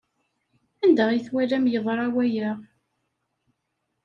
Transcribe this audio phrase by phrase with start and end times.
[0.83, 2.49] Anda ay twalam yeḍra waya?